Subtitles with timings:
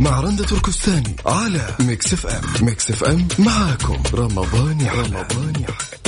[0.00, 2.66] مع رندة تركستاني على Mix FM.
[2.66, 4.02] Mix FM معاكم.
[4.14, 5.98] رمضان يحلى رمضان يحلى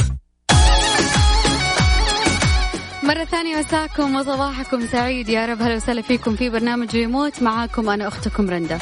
[3.03, 5.29] مرة ثانية مساكم وصباحكم سعيد.
[5.29, 8.79] يا رب هلا وسهلا فيكم في برنامج ريموت معاكم أنا أختكم رندا.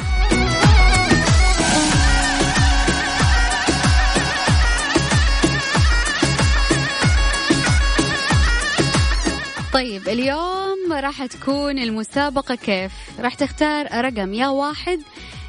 [9.73, 10.60] طيب اليوم
[10.99, 14.99] راح تكون المسابقة كيف؟ راح تختار رقم يا واحد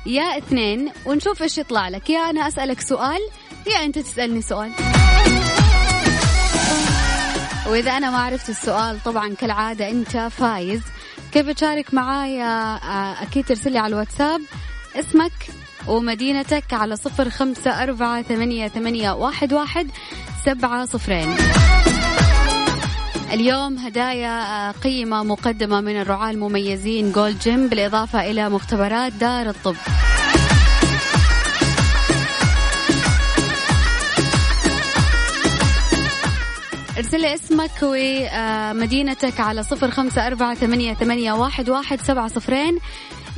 [0.07, 2.11] يا اثنين ونشوف إيش يطلع لك.
[2.11, 3.21] يا أنا أسألك سؤال
[3.66, 4.72] يا أنت تسألني سؤال.
[7.66, 10.80] وإذا أنا ما عرفت السؤال طبعا كالعادة أنت فايز.
[11.32, 14.40] كيف تشارك معايا؟ آه، أكيد ترسلي على الواتساب
[14.96, 15.32] اسمك
[15.88, 19.90] ومدينتك على صفر خمسة أربعة ثمانية, ثمانية واحد, واحد
[20.44, 21.36] سبعة صفرين.
[23.32, 29.77] اليوم هدايا آه، قيمة مقدمة من الرعاة المميزين Gold's Gym بالإضافة إلى مختبرات دار الطب.
[36.98, 42.78] ارسل اسمك ومدينتك على صفر خمسة أربعة ثمانية, ثمانية واحد, واحد سبعة صفرين.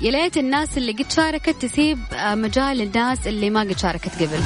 [0.03, 4.41] يا ليت الناس اللي قد شاركت تسيب آه، مجال للناس اللي ما قد شاركت قبل.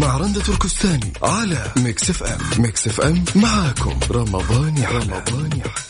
[0.00, 2.62] مع رندة تركستاني على Mix FM.
[2.62, 3.98] Mix FM معاكم.
[4.10, 4.98] رمضان يحلى.
[4.98, 5.89] رمضان يحلى.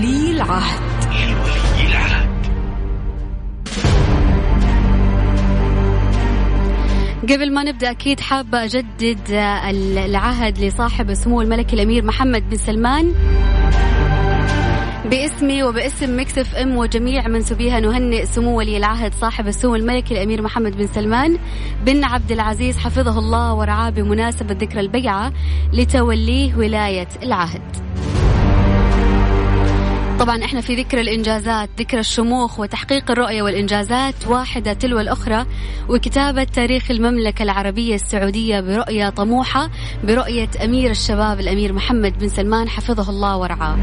[0.00, 0.80] لولي العهد.
[7.22, 13.12] قبل ما نبدأ أكيد حابه أجدد العهد لصاحب سمو الملك الأمير محمد بن سلمان.
[15.10, 20.76] باسمي وباسم Mix FM وجميع منسوبيها نهنئ سمو ولي العهد صاحب السمو الملكي الأمير محمد
[20.76, 21.38] بن سلمان.
[21.86, 25.32] بن عبد العزيز حفظه الله ورعاه بمناسبة ذكرى البيعة
[25.72, 27.89] لتوليه ولاية العهد.
[30.20, 35.46] طبعا إحنا في ذكر الإنجازات ذكر الشموخ وتحقيق الرؤية والإنجازات واحدة تلو الأخرى
[35.88, 39.70] وكتابة تاريخ المملكة العربية السعودية برؤية طموحة
[40.04, 43.76] برؤية أمير الشباب الأمير محمد بن سلمان حفظه الله ورعاه.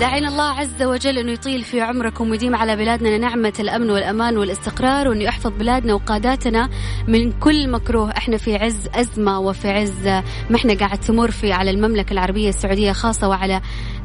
[0.00, 5.08] داعين الله عز وجل انه يطيل في عمركم ويديم على بلادنا نعمة الأمن والأمان والاستقرار
[5.08, 6.68] وانه يحفظ بلادنا وقاداتنا
[7.08, 8.10] من كل مكروه.
[8.10, 10.06] إحنا في عز أزمة وفي عز
[10.50, 13.60] ما إحنا قاعد تمر فيه على المملكة العربية السعودية خاصة وعلى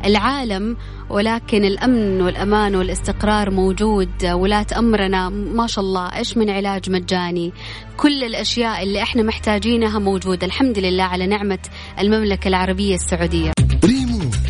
[0.06, 0.78] العالم.
[1.10, 6.16] ولكن الأمن والأمان والاستقرار موجود ولاة أمرنا ما شاء الله.
[6.16, 7.54] إيش من علاج مجاني؟
[7.98, 10.48] كل الأشياء اللي إحنا محتاجينها موجودة.
[10.48, 11.60] الحمد لله على نعمة
[12.00, 13.52] المملكة العربية السعودية.
[13.86, 13.95] ريمو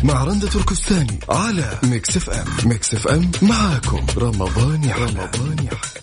[0.04, 2.46] مع رندة تركستاني على Mix FM.
[2.68, 4.06] Mix FM معاكم.
[4.18, 5.04] رمضان يحلى.
[5.04, 6.00] رمضان يحلى.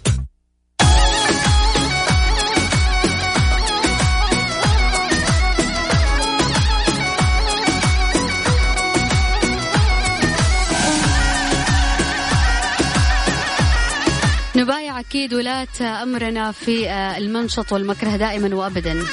[14.56, 19.04] نبايع أكيد ولاة أمرنا في آه، المنشط والمكره دائما وابدا.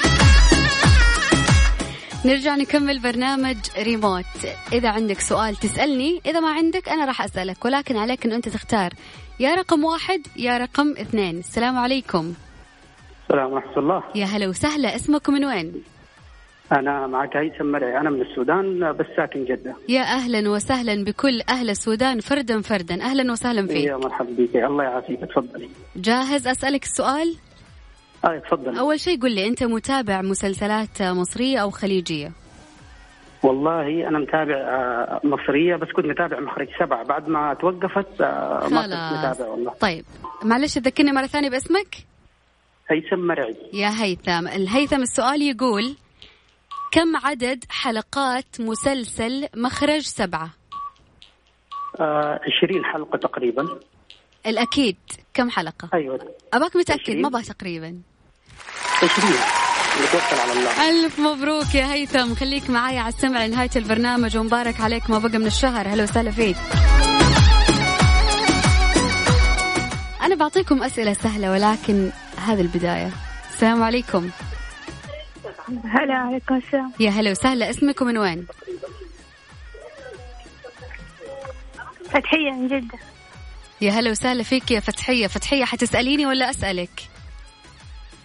[2.25, 4.25] نرجع نكمل برنامج ريموت.
[4.73, 8.91] إذا عندك سؤال تسألني إذا ما عندك أنا راح أسألك ولكن عليك أن أنت تختار.
[9.41, 11.39] يا رقم واحد يا رقم اثنين.
[11.39, 12.35] السلام عليكم.
[13.23, 14.03] السلام ورحمة الله.
[14.15, 14.97] يا هلا وسهلا.
[14.97, 15.73] اسمكم من وين؟
[16.73, 19.77] أنا معك هيثم مرعي أنا من السودان بس ساكن جدة.
[19.89, 23.03] يا أهلا وسهلا بكل أهل السودان فردا فردا.
[23.03, 24.57] أهلا وسهلا يا فيك مرحبا بك.
[24.57, 25.21] الله يعافيك.
[25.21, 27.37] تفضلي جاهز أسألك السؤال؟
[28.25, 32.33] آه تفضل أول شيء قل لي أنت متابع مسلسلات مصرية أو خليجية؟
[33.43, 38.83] والله أنا متابع آه، مصرية بس كنت متابع مخرج سبعة بعد ما توقفت آه، ما
[38.83, 39.73] كنت متابع والله.
[39.81, 40.05] طيب
[40.45, 41.97] معلش تذكرني مرة ثانية باسمك؟
[42.91, 43.57] هيثم مرعي.
[43.73, 44.49] يا هيثم.
[44.49, 45.97] الهيثم السؤال يقول
[46.93, 50.51] كم عدد حلقات مسلسل مخرج سبعة؟
[52.01, 53.69] آه، 20 حلقة تقريبا.
[54.47, 54.97] الأكيد.
[55.35, 56.35] كم حلقة؟ أيوة.
[56.53, 57.23] أباك متأكد؟ 20.
[57.23, 58.01] ما بقى تقريبا.
[59.03, 59.33] 20
[60.03, 60.89] نتوكل على الله.
[60.89, 62.35] ألف مبروك يا هيثم.
[62.35, 65.89] خليك معايا على السمع لنهاية البرنامج ومبارك عليك ما بقى من الشهر.
[65.89, 66.57] هلا وسهلا فيك.
[70.23, 73.11] أنا بعطيكم أسئلة سهلة ولكن هذه البداية.
[73.55, 74.31] السلام عليكم.
[75.85, 76.93] هلا عليكم السلام.
[77.01, 77.71] يا هلا وسهلا.
[77.71, 78.47] اسمكم من وين؟
[82.05, 82.99] فتحية من جدة.
[83.81, 85.27] يا هلا وسهلا فيك يا فتحية.
[85.27, 86.91] فتحية حتسأليني ولا أسألك؟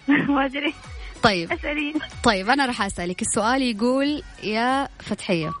[0.28, 0.74] ما أدري.
[1.22, 1.52] طيب.
[1.52, 3.22] اسأليني طيب أنا راح أسألك.
[3.22, 5.52] السؤال يقول يا فتحية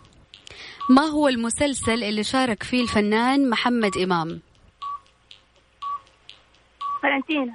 [0.90, 4.40] ما هو المسلسل اللي شارك فيه الفنان محمد إمام؟
[7.02, 7.54] فالنتينا.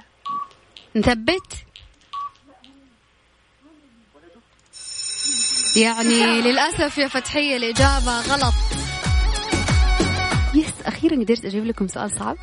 [0.95, 1.53] نثبت
[5.77, 8.53] يعني للأسف يا فتحية الإجابة غلط.
[10.55, 12.37] يس أخيرا قدرت أجيب لكم سؤال صعب.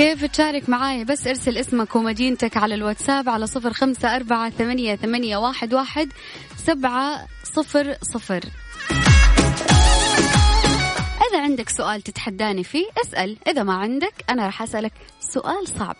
[0.00, 5.36] كيف تشارك معاي؟ بس ارسل اسمك ومدينتك على الواتساب على صفر خمسة أربعة ثمانية, ثمانية
[5.36, 6.08] واحد, واحد
[6.56, 8.44] سبعة صفر صفر.
[11.30, 13.36] إذا عندك سؤال تتحداني فيه اسأل.
[13.46, 15.96] إذا ما عندك أنا راح أسألك سؤال صعب.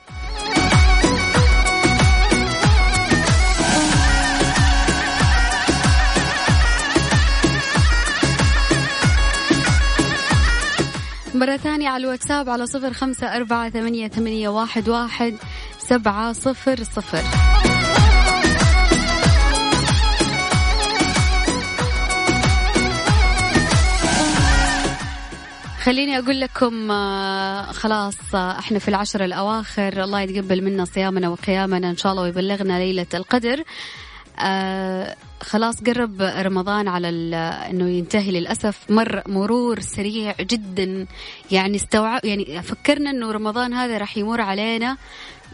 [11.41, 15.35] مرة ثانية على الواتساب على صفر خمسة أربعة ثمانية, ثمانية واحد, واحد
[15.79, 17.23] سبعة صفر صفر.
[25.83, 31.91] خليني أقول لكم آه، خلاص آه، إحنا في العشر الأواخر الله يتقبل منا صيامنا وقيامنا
[31.91, 33.65] إن شاء الله ويبلغنا ليلة القدر.
[34.43, 37.09] آه خلاص قرب رمضان على
[37.71, 38.79] إنه ينتهي للأسف.
[38.89, 41.07] مر مرور سريع جدا.
[41.51, 44.97] يعني استوعب يعني فكرنا إنه رمضان هذا راح يمر علينا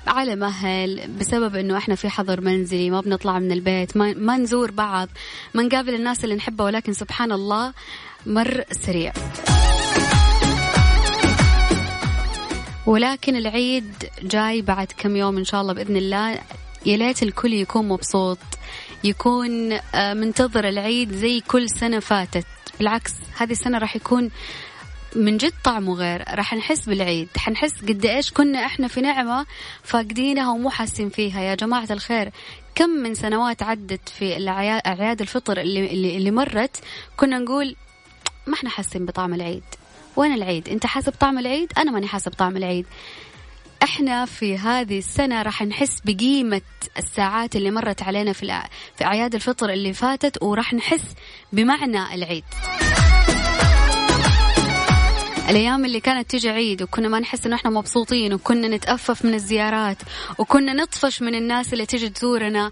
[0.06, 4.70] على مهل بسبب إنه إحنا في حظر منزلي ما بنطلع من البيت ما, ما نزور
[4.70, 5.08] بعض
[5.54, 7.72] ما نقابل الناس اللي نحبها ولكن سبحان الله
[8.26, 9.12] مر سريع.
[12.86, 13.92] ولكن العيد
[14.22, 16.38] جاي بعد كم يوم إن شاء الله بإذن الله.
[16.86, 18.38] يا ليت الكل يكون مبسوط.
[19.06, 22.46] يكون آه، منتظر العيد زي كل سنة فاتت.
[22.78, 24.30] بالعكس هذه السنة راح يكون
[25.16, 26.24] من جد طعمه غير.
[26.34, 27.28] راح نحس بالعيد.
[27.36, 29.46] حنحس قد إيش كنا إحنا في نعمة
[29.82, 31.40] فاقدينها ومو حاسين فيها.
[31.40, 32.30] يا جماعة الخير
[32.74, 34.48] كم من سنوات عدت في
[34.86, 36.76] أعياد الفطر اللي, اللي, اللي مرت
[37.16, 37.76] كنا نقول
[38.46, 39.62] ما إحنا حاسين بطعم العيد.
[40.16, 42.86] وين العيد؟ أنت حاسب طعم العيد؟ أنا ماني حاسب طعم العيد.
[43.82, 46.60] إحنا في هذه السنة راح نحس بقيمة
[46.98, 48.62] الساعات اللي مرت علينا في
[48.98, 51.02] في أعياد الفطر اللي فاتت وراح نحس
[51.52, 52.44] بمعنى العيد.
[55.48, 59.96] الأيام اللي كانت تجي عيد وكنا ما نحس إنه إحنا مبسوطين وكنا نتأفف من الزيارات
[60.38, 62.70] وكنا نطفش من الناس اللي تجي تزورنا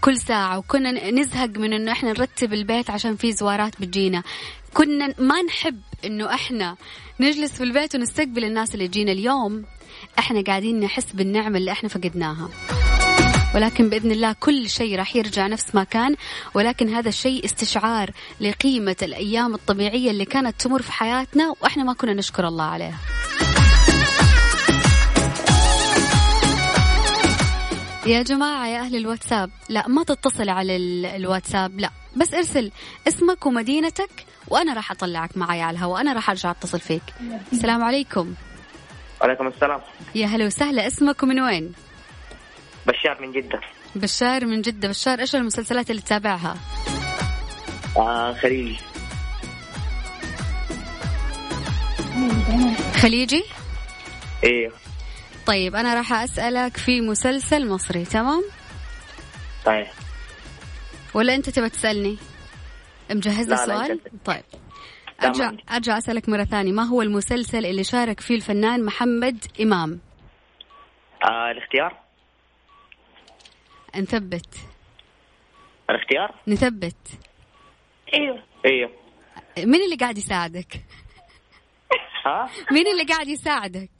[0.00, 4.22] كل ساعة وكنا نزهق من إنه إحنا نرتب البيت عشان في زوارات بتجينا
[4.74, 6.76] كنا ما نحب إنه إحنا
[7.20, 9.64] نجلس في البيت ونستقبل الناس اللي تجينا اليوم
[10.18, 12.48] إحنا قاعدين نحس بالنعمة اللي إحنا فقدناها.
[13.54, 16.16] ولكن بإذن الله كل شيء راح يرجع نفس ما كان.
[16.54, 18.10] ولكن هذا الشيء استشعار
[18.40, 22.98] لقيمة الأيام الطبيعية اللي كانت تمر في حياتنا وإحنا ما كنا نشكر الله عليها.
[28.06, 30.76] يا جماعة يا أهل الواتساب لا ما تتصل على
[31.16, 31.90] الواتساب لا.
[32.16, 32.70] بس ارسل
[33.08, 36.00] اسمك ومدينتك وأنا راح أطلعك معي على الهواء.
[36.00, 37.02] أنا راح أرجع أتصل فيك.
[37.52, 38.34] السلام عليكم.
[39.20, 39.80] وعليكم السلام
[40.14, 41.72] يا هلا وسهلا اسمك ومن وين؟
[42.86, 43.60] بشار من جدة
[43.94, 46.56] بشار من جدة بشار إيش المسلسلات اللي تتابعها؟
[47.96, 48.76] آه خليجي
[53.00, 53.44] خليجي؟
[54.44, 54.70] إيه
[55.46, 58.44] طيب أنا راح أسألك في مسلسل مصري تمام؟
[59.64, 59.86] طيب
[61.14, 62.16] ولا أنت تبى تسألني؟
[63.10, 64.42] مجهز لي سؤال؟ طيب
[65.24, 66.72] ارجع أرجع أسألك مرة ثانية.
[66.72, 70.00] ما هو المسلسل اللي شارك فيه الفنان محمد إمام؟
[71.24, 71.98] آه الاختيار؟
[73.96, 74.54] نثبت.
[75.90, 76.96] الاختيار؟ نثبت.
[78.14, 78.90] أيوه أيوه
[79.58, 80.84] مين اللي قاعد يساعدك؟
[82.26, 83.90] ها؟ مين اللي قاعد يساعدك؟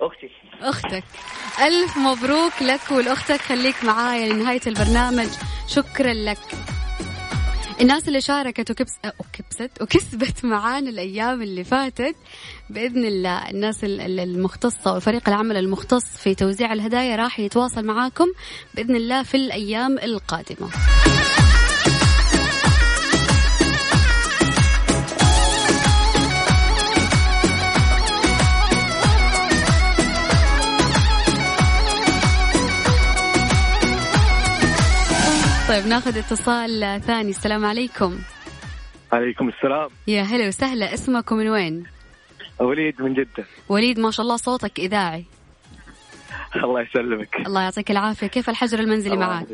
[0.00, 0.30] أختي.
[0.60, 1.04] أختك.
[1.66, 3.40] ألف مبروك لك ولأختك.
[3.40, 5.28] خليك معايا لنهاية البرنامج.
[5.68, 6.75] شكرا لك.
[7.80, 8.92] الناس اللي شاركت وكبس...
[9.20, 12.16] وكبست وكسبت معانا الأيام اللي فاتت
[12.70, 18.26] بإذن الله الناس المختصة وفريق العمل المختص في توزيع الهدايا راح يتواصل معاكم
[18.74, 20.68] بإذن الله في الأيام القادمة.
[35.76, 37.30] طيب ناخذ اتصال ثاني.
[37.30, 38.18] السلام عليكم.
[39.12, 39.90] عليكم السلام.
[40.06, 40.94] يا هلا وسهلا.
[40.94, 41.86] اسمك ومن وين؟
[42.60, 43.44] وليد من جدة.
[43.68, 45.24] وليد ما شاء الله صوتك إذاعي.
[46.56, 47.36] الله يسلمك.
[47.46, 48.26] الله يعطيك العافية.
[48.26, 49.46] كيف الحجر المنزلي معك؟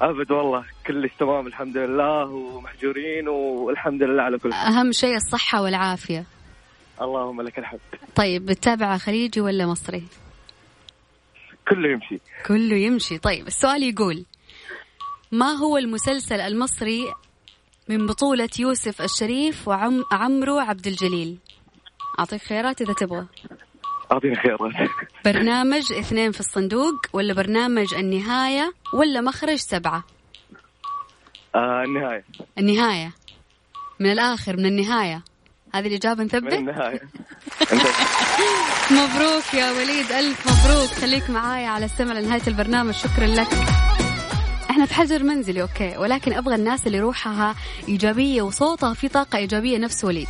[0.00, 0.64] أبد والله.
[0.86, 4.60] كلش تمام الحمد لله ومحجورين والحمد لله على كل شيء.
[4.60, 6.24] أهم شيء الصحة والعافية.
[7.02, 7.80] اللهم لك الحمد.
[8.14, 10.04] طيب بتتابع خليجي ولا مصري؟
[11.68, 12.20] كله يمشي.
[12.46, 13.18] كله يمشي.
[13.18, 14.24] طيب السؤال يقول
[15.32, 17.14] ما هو المسلسل المصري
[17.88, 21.38] من بطولة يوسف الشريف وعمرو عبد الجليل؟
[22.18, 23.26] أعطيك خيارات إذا تبغى.
[24.12, 24.72] أعطيني خيارات.
[25.24, 30.04] برنامج اثنين في الصندوق ولا برنامج النهاية ولا مخرج سبعة؟
[31.54, 32.24] آه النهاية.
[32.58, 33.12] النهاية.
[34.00, 35.22] من الآخر من النهاية.
[35.74, 37.00] هذه الإجابة نثبت؟ من النهاية.
[38.90, 40.90] مبروك يا وليد ألف مبروك.
[40.90, 42.94] خليك معايا على السمع لنهاية البرنامج.
[42.94, 43.73] شكرا لك.
[44.86, 45.96] في حجر منزلي okay.
[45.96, 47.54] ولكن أبغى الناس اللي روحها
[47.88, 50.28] إيجابية وصوتها في طاقة إيجابية نفس وليد.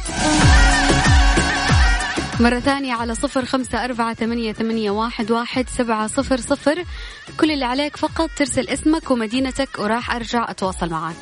[2.41, 6.85] مرة ثانية على صفر خمسة أربعة ثمانية, ثمانية واحد, واحد سبعة صفر صفر.
[7.41, 11.15] كل اللي عليك فقط ترسل اسمك ومدينتك وراح أرجع أتواصل معك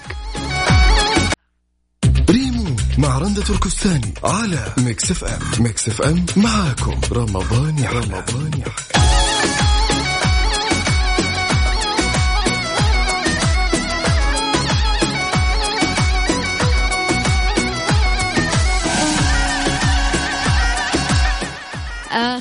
[2.31, 5.65] ريمو مع رندة تركستاني على Mix FM.
[5.65, 7.01] Mix FM معاكم.
[7.13, 7.99] رمضان يحلى.
[7.99, 9.32] رمضان يحلى.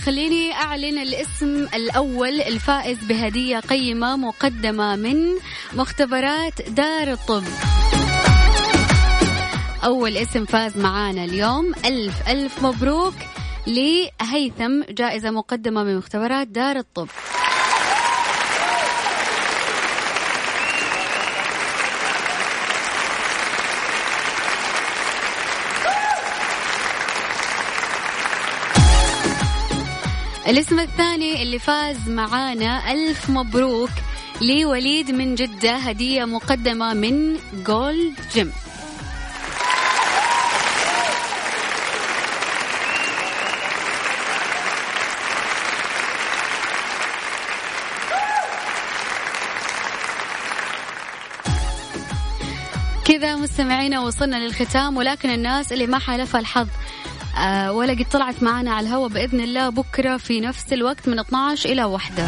[0.05, 2.41] خليني أعلن الاسم الأول.
[2.41, 5.17] الفائز بهدية قيمة مقدمة من
[5.73, 7.43] مختبرات دار الطب.
[9.83, 11.73] أول اسم فاز معانا اليوم.
[11.85, 13.13] ألف ألف مبروك
[13.67, 17.07] لهيثم جائزة مقدمة من مختبرات دار الطب.
[30.47, 33.89] الاسم الثاني اللي فاز معانا ألف مبروك
[34.41, 38.51] لوليد من جدة هدية مقدمة من جولد جيم
[53.05, 56.67] كذا مستمعينا وصلنا للختام ولكن الناس اللي ما حالفها الحظ
[57.71, 61.83] ولا قد طلعت معنا على الهواء بإذن الله بكرة في نفس الوقت من 12 إلى
[61.83, 62.25] واحدة.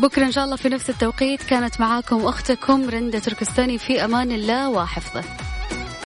[0.00, 4.68] بكرة إن شاء الله في نفس التوقيت كانت معاكم أختكم رندة تركستاني في أمان الله
[4.68, 5.49] وحفظه.